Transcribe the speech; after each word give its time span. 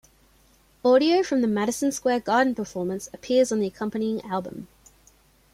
Audio 0.83 1.21
from 1.21 1.41
the 1.41 1.47
Madison 1.47 1.91
Square 1.91 2.21
Garden 2.21 2.55
performance 2.55 3.07
appears 3.13 3.51
on 3.51 3.59
the 3.59 3.67
accompanying 3.67 4.19
album. 4.21 4.67